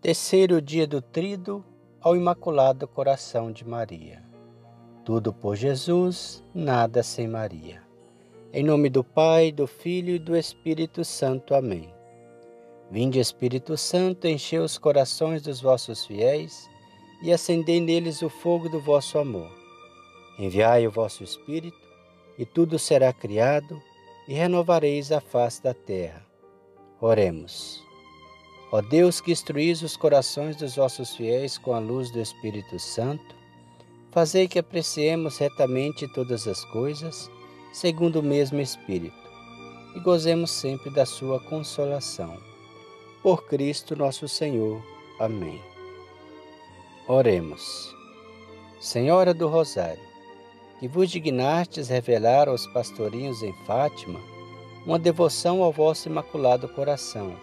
[0.00, 1.62] Terceiro dia do Trido
[2.00, 4.24] ao Imaculado Coração de Maria.
[5.04, 7.82] Tudo por Jesus, nada sem Maria.
[8.50, 11.54] Em nome do Pai, do Filho e do Espírito Santo.
[11.54, 11.92] Amém.
[12.90, 16.66] Vinde, Espírito Santo, enchei os corações dos vossos fiéis
[17.22, 19.52] e acendei neles o fogo do vosso amor.
[20.38, 21.76] Enviai o vosso Espírito,
[22.38, 23.78] e tudo será criado,
[24.26, 26.24] e renovareis a face da terra.
[27.02, 27.89] Oremos.
[28.72, 33.34] Ó Deus que instruís os corações dos vossos fiéis com a luz do Espírito Santo,
[34.12, 37.28] fazei que apreciemos retamente todas as coisas,
[37.72, 39.16] segundo o mesmo Espírito,
[39.96, 42.38] e gozemos sempre da sua consolação.
[43.22, 44.80] Por Cristo nosso Senhor.
[45.18, 45.60] Amém.
[47.08, 47.94] Oremos.
[48.80, 50.02] Senhora do Rosário,
[50.78, 54.20] que vos dignastes revelar aos pastorinhos em Fátima
[54.86, 57.36] uma devoção ao vosso imaculado coração,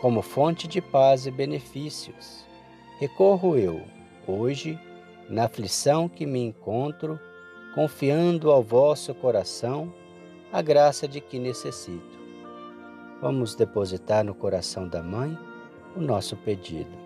[0.00, 2.44] como fonte de paz e benefícios.
[2.98, 3.82] Recorro eu,
[4.26, 4.78] hoje,
[5.28, 7.18] na aflição que me encontro,
[7.74, 9.92] confiando ao vosso coração
[10.52, 12.16] a graça de que necessito.
[13.20, 15.36] Vamos depositar no coração da Mãe
[15.96, 17.05] o nosso pedido.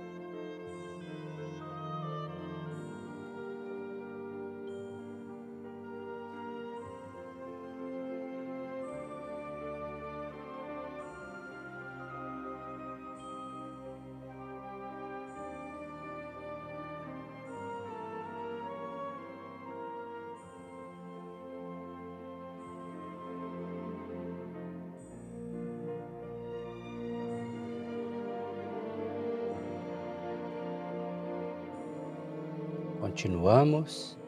[33.00, 34.18] Continuamos.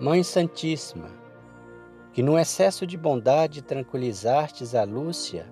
[0.00, 1.10] Mãe Santíssima,
[2.14, 5.46] que no excesso de bondade tranquilizastes a Lúcia,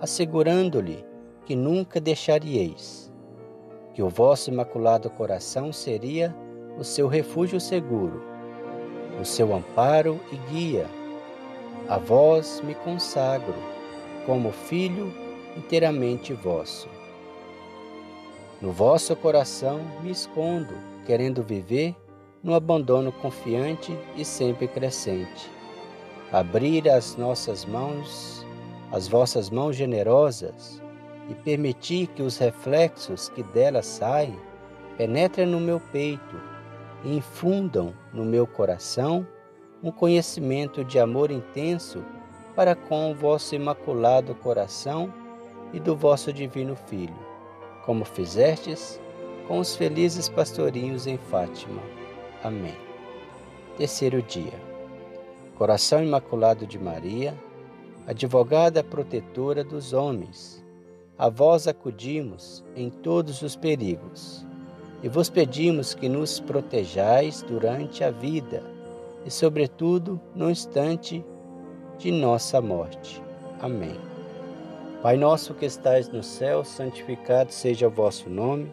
[0.00, 1.04] assegurando-lhe
[1.44, 3.12] que nunca deixarieis,
[3.92, 6.32] que o vosso imaculado coração seria
[6.78, 8.22] o seu refúgio seguro,
[9.20, 10.86] o seu amparo e guia.
[11.88, 13.54] A vós me consagro,
[14.24, 15.12] como filho
[15.56, 16.88] inteiramente vosso.
[18.60, 20.74] No vosso coração me escondo,
[21.06, 21.94] querendo viver
[22.42, 25.50] no abandono confiante e sempre crescente.
[26.32, 28.44] Abrir as nossas mãos,
[28.92, 30.82] as vossas mãos generosas,
[31.28, 34.38] e permitir que os reflexos que delas saem
[34.96, 36.40] penetrem no meu peito
[37.04, 39.26] e infundam no meu coração
[39.82, 42.02] um conhecimento de amor intenso
[42.54, 45.12] para com o vosso imaculado coração
[45.72, 47.18] e do vosso divino Filho,
[47.84, 49.00] como fizestes
[49.46, 51.80] com os felizes pastorinhos em Fátima.
[52.42, 52.76] Amém.
[53.76, 54.54] Terceiro dia.
[55.56, 57.34] Coração Imaculado de Maria,
[58.06, 60.64] advogada protetora dos homens,
[61.18, 64.44] a vós acudimos em todos os perigos
[65.02, 68.62] e vos pedimos que nos protejais durante a vida
[69.24, 71.24] e, sobretudo, no instante
[71.98, 73.22] de nossa morte.
[73.60, 73.98] Amém.
[75.02, 78.72] Pai nosso que estais no céu, santificado seja o vosso nome.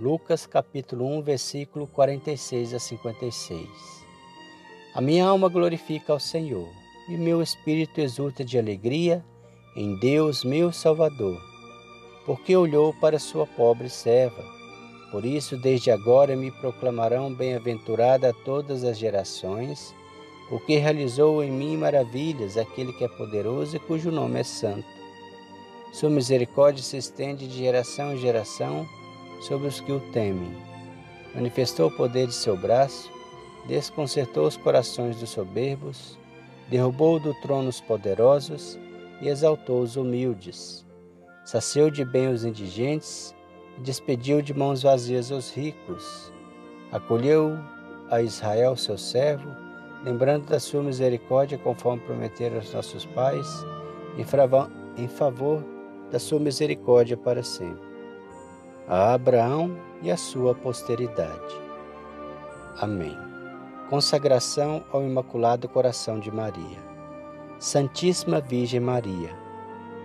[0.00, 3.68] Lucas capítulo 1, versículo 46 a 56.
[4.94, 6.70] A minha alma glorifica ao Senhor,
[7.06, 9.22] e meu espírito exulta de alegria
[9.76, 11.38] em Deus, meu Salvador,
[12.24, 14.42] porque olhou para sua pobre serva.
[15.10, 19.94] Por isso, desde agora me proclamarão bem-aventurada todas as gerações,
[20.48, 24.88] porque realizou em mim maravilhas aquele que é poderoso e cujo nome é santo.
[25.92, 28.88] Sua misericórdia se estende de geração em geração
[29.40, 30.56] sobre os que o temem.
[31.34, 33.10] Manifestou o poder de seu braço,
[33.66, 36.18] desconcertou os corações dos soberbos,
[36.68, 38.78] derrubou do trono os poderosos
[39.20, 40.86] e exaltou os humildes.
[41.44, 43.34] Saciou de bem os indigentes
[43.78, 46.32] e despediu de mãos vazias os ricos.
[46.92, 47.58] Acolheu
[48.10, 49.48] a Israel, seu servo,
[50.04, 53.46] lembrando da sua misericórdia, conforme prometeram aos nossos pais,
[54.96, 55.64] em favor
[56.10, 57.89] da sua misericórdia para sempre.
[58.92, 61.54] A Abraão e a sua posteridade.
[62.76, 63.16] Amém.
[63.88, 66.78] Consagração ao Imaculado Coração de Maria.
[67.56, 69.30] Santíssima Virgem Maria,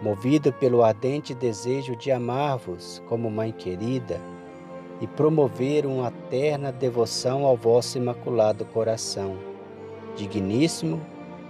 [0.03, 4.21] movido pelo ardente desejo de amar-vos como mãe querida
[5.01, 9.35] e promover uma terna devoção ao vosso Imaculado Coração,
[10.15, 11.01] digníssimo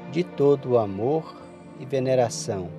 [0.10, 1.36] de todo o amor
[1.82, 2.70] e veneração,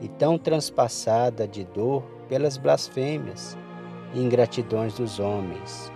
[0.00, 3.56] e tão transpassada de dor pelas blasfêmias
[4.14, 5.90] e ingratidões dos homens.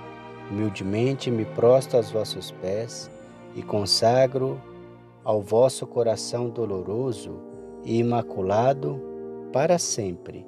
[0.50, 3.10] Humildemente me prostro aos vossos pés
[3.54, 4.60] e consagro
[5.24, 7.40] ao vosso coração doloroso
[7.84, 9.00] e imaculado
[9.52, 10.46] para sempre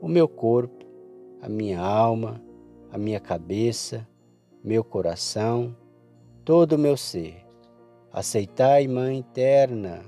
[0.00, 0.84] o meu corpo,
[1.40, 2.40] a minha alma,
[2.92, 4.06] a minha cabeça,
[4.62, 5.74] meu coração,
[6.44, 7.44] todo o meu ser.
[8.12, 10.02] Aceitai, Mãe eterna,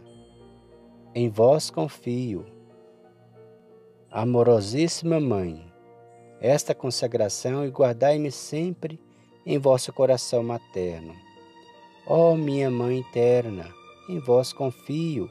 [1.14, 2.44] em vós confio.
[4.10, 5.65] Amorosíssima Mãe,
[6.46, 9.00] esta consagração e guardai-me sempre
[9.44, 11.14] em vosso coração materno.
[12.06, 13.68] Ó oh, minha Mãe eterna,
[14.08, 15.28] em vós confio,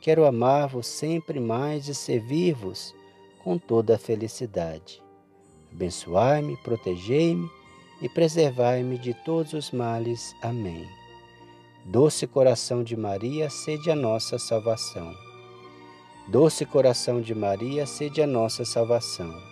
[0.00, 2.94] quero amar-vos sempre mais e servir-vos
[3.42, 5.02] com toda a felicidade.
[5.72, 7.50] Abençoai-me, protegei-me
[8.00, 10.34] e preservai-me de todos os males.
[10.40, 10.86] Amém.
[11.84, 15.12] Doce coração de Maria, sede a nossa salvação.
[16.28, 19.51] Doce coração de Maria, sede a nossa salvação.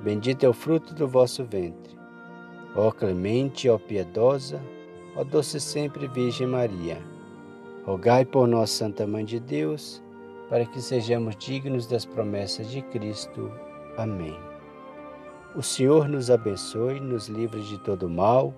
[0.00, 1.98] Bendito é o fruto do vosso ventre.
[2.76, 4.60] Ó clemente, ó piedosa,
[5.16, 7.02] ó doce sempre Virgem Maria,
[7.84, 10.02] rogai por nós, Santa Mãe de Deus,
[10.48, 13.50] para que sejamos dignos das promessas de Cristo.
[13.96, 14.36] Amém.
[15.56, 18.54] O Senhor nos abençoe, nos livre de todo mal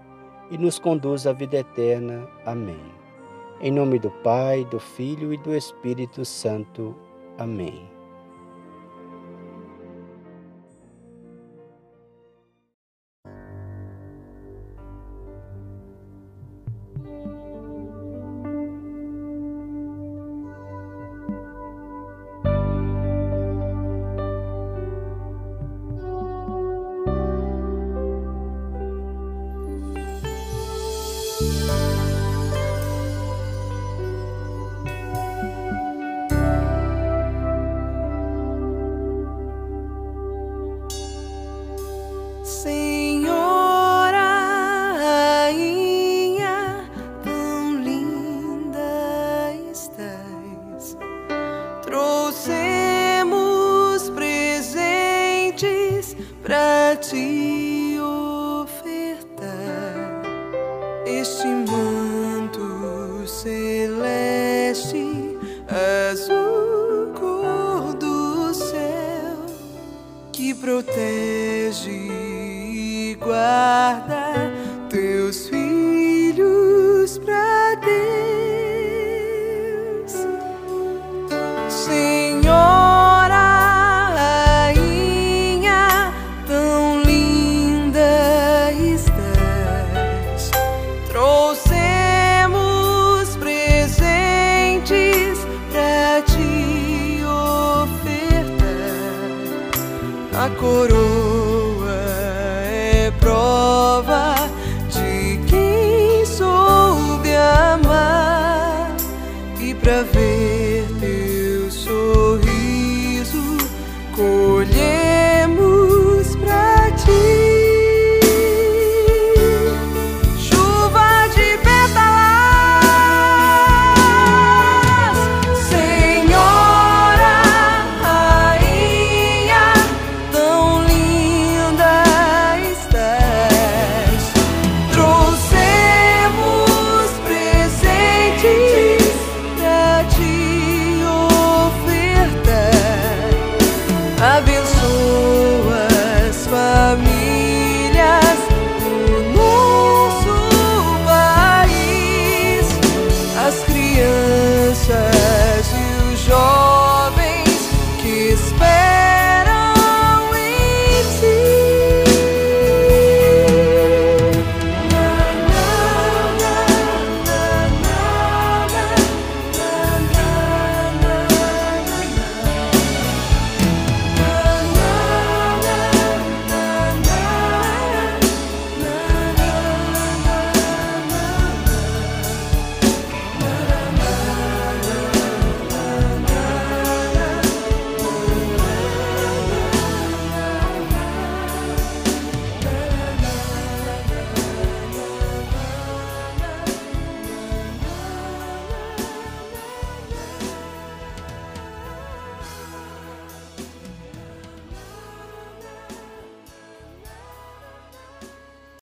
[0.51, 2.29] e nos conduz à vida eterna.
[2.45, 2.81] Amém.
[3.61, 6.95] Em nome do Pai, do Filho e do Espírito Santo.
[7.39, 8.00] Amém.